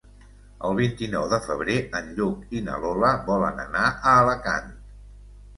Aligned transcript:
El 0.67 0.71
vint-i-nou 0.77 1.27
de 1.33 1.39
febrer 1.43 1.75
en 1.99 2.09
Lluc 2.21 2.57
i 2.61 2.63
na 2.71 2.79
Lola 2.87 3.13
volen 3.31 3.63
anar 3.67 3.85
a 3.93 4.15
Alacant. 4.25 4.73